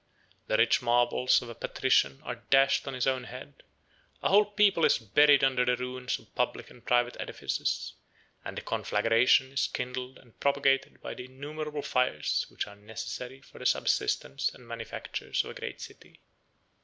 [0.47, 3.61] The rich marbles of a patrician are dashed on his own head:
[4.23, 7.93] a whole people is buried under the ruins of public and private edifices,
[8.43, 13.59] and the conflagration is kindled and propagated by the innumerable fires which are necessary for
[13.59, 16.19] the subsistence and manufactures of a great city.